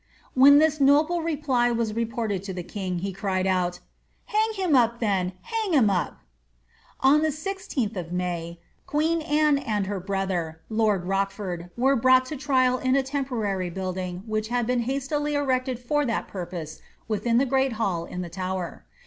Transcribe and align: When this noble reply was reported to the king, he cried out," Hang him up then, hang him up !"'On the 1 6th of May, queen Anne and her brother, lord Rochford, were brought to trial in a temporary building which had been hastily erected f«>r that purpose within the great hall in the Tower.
When 0.33 0.57
this 0.57 0.81
noble 0.81 1.21
reply 1.21 1.69
was 1.69 1.93
reported 1.93 2.41
to 2.45 2.53
the 2.55 2.63
king, 2.63 2.97
he 3.05 3.13
cried 3.13 3.45
out," 3.45 3.81
Hang 4.33 4.51
him 4.55 4.75
up 4.75 4.99
then, 4.99 5.33
hang 5.43 5.73
him 5.73 5.91
up 5.91 6.21
!"'On 7.01 7.17
the 7.21 7.25
1 7.27 7.31
6th 7.31 7.95
of 7.95 8.11
May, 8.11 8.59
queen 8.87 9.21
Anne 9.21 9.59
and 9.59 9.85
her 9.85 9.99
brother, 9.99 10.59
lord 10.69 11.05
Rochford, 11.05 11.69
were 11.77 11.95
brought 11.95 12.25
to 12.25 12.35
trial 12.35 12.79
in 12.79 12.95
a 12.95 13.03
temporary 13.03 13.69
building 13.69 14.23
which 14.25 14.47
had 14.47 14.65
been 14.65 14.79
hastily 14.89 15.35
erected 15.35 15.77
f«>r 15.77 16.03
that 16.07 16.27
purpose 16.27 16.81
within 17.07 17.37
the 17.37 17.45
great 17.45 17.73
hall 17.73 18.05
in 18.05 18.23
the 18.23 18.29
Tower. 18.29 18.83